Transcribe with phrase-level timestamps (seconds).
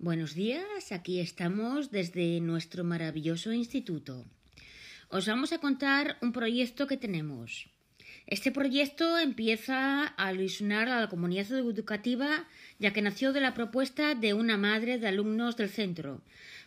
[0.00, 4.24] Buenos días, aquí estamos desde nuestro maravilloso instituto.
[5.08, 7.68] Os vamos a contar un proyecto que tenemos.
[8.28, 12.46] Este proyecto empieza a ilusionar a la comunidad educativa
[12.78, 16.22] ya que nació de la propuesta de una madre de alumnos del centro,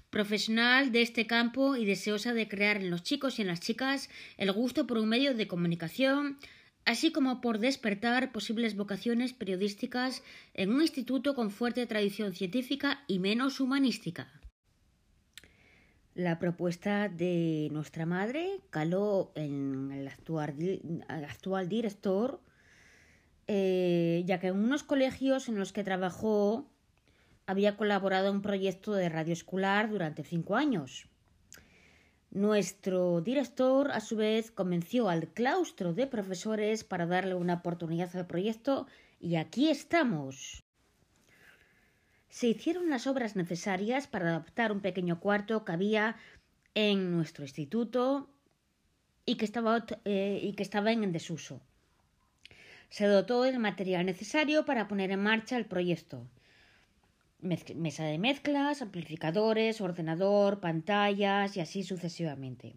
[0.10, 4.10] profesional de este campo y deseosa de crear en los chicos y en las chicas
[4.36, 6.38] el gusto por un medio de comunicación,
[6.86, 13.20] así como por despertar posibles vocaciones periodísticas en un instituto con fuerte tradición científica y
[13.20, 14.28] menos humanística.
[16.14, 22.42] La propuesta de nuestra madre caló en el actual, director,
[23.48, 26.70] eh, ya que en unos colegios en los que trabajó
[27.48, 31.08] había colaborado en un proyecto de radio escolar durante cinco años.
[32.32, 38.26] Nuestro director, a su vez, convenció al claustro de profesores para darle una oportunidad al
[38.26, 38.88] proyecto
[39.20, 40.64] y aquí estamos.
[42.30, 46.16] Se hicieron las obras necesarias para adaptar un pequeño cuarto que había
[46.74, 48.30] en nuestro instituto
[49.26, 51.60] y que estaba, eh, y que estaba en desuso.
[52.88, 56.26] Se dotó del material necesario para poner en marcha el proyecto
[57.42, 62.76] mesa de mezclas, amplificadores, ordenador, pantallas y así sucesivamente.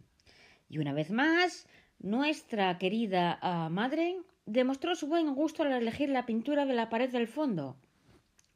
[0.68, 1.66] Y una vez más,
[1.98, 7.10] nuestra querida ah, madre demostró su buen gusto al elegir la pintura de la pared
[7.10, 7.76] del fondo,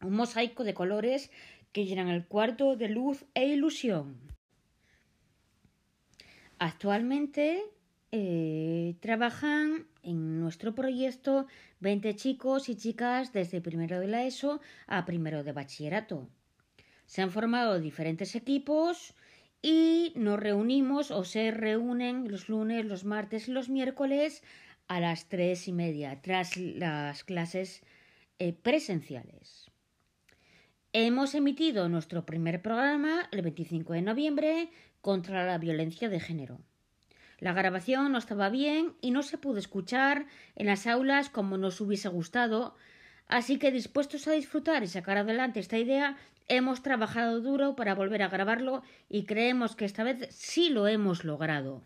[0.02, 1.30] un mosaico de colores
[1.72, 4.18] que llenan el cuarto de luz e ilusión.
[6.58, 7.62] Actualmente
[8.10, 11.46] eh, trabajan en nuestro proyecto
[11.80, 16.28] 20 chicos y chicas desde primero de la ESO a primero de bachillerato.
[17.06, 19.14] Se han formado diferentes equipos
[19.62, 24.42] y nos reunimos o se reúnen los lunes, los martes y los miércoles
[24.86, 27.82] a las tres y media tras las clases
[28.38, 29.70] eh, presenciales.
[30.92, 34.70] Hemos emitido nuestro primer programa el 25 de noviembre
[35.02, 36.60] contra la violencia de género.
[37.38, 40.26] La grabación no estaba bien y no se pudo escuchar
[40.56, 42.74] en las aulas como nos hubiese gustado,
[43.28, 46.16] así que dispuestos a disfrutar y sacar adelante esta idea,
[46.48, 51.24] hemos trabajado duro para volver a grabarlo y creemos que esta vez sí lo hemos
[51.24, 51.84] logrado.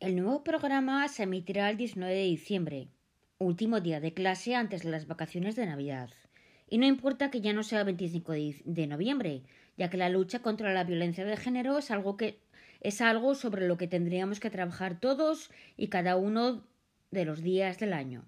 [0.00, 2.88] El nuevo programa se emitirá el 19 de diciembre,
[3.38, 6.10] último día de clase antes de las vacaciones de Navidad.
[6.68, 9.42] Y no importa que ya no sea el 25 de noviembre,
[9.76, 12.38] ya que la lucha contra la violencia de género es algo que
[12.80, 16.64] es algo sobre lo que tendríamos que trabajar todos y cada uno
[17.10, 18.24] de los días del año.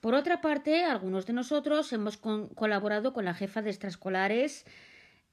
[0.00, 4.64] Por otra parte, algunos de nosotros hemos colaborado con la jefa de extraescolares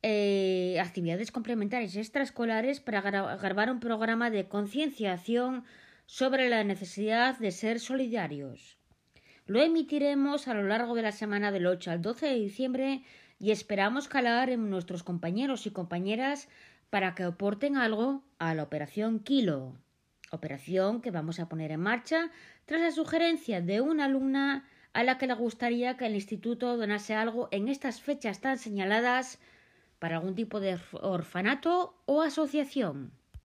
[0.01, 5.65] eh, actividades complementarias extraescolares para grabar un programa de concienciación
[6.05, 8.78] sobre la necesidad de ser solidarios.
[9.49, 13.01] Lo emitiremos a lo largo de la semana del 8 al 12 de diciembre
[13.39, 16.47] y esperamos calar en nuestros compañeros y compañeras
[16.91, 19.73] para que aporten algo a la operación Kilo,
[20.29, 22.29] operación que vamos a poner en marcha
[22.65, 27.15] tras la sugerencia de una alumna a la que le gustaría que el instituto donase
[27.15, 29.39] algo en estas fechas tan señaladas
[29.97, 33.18] para algún tipo de orfanato o asociación.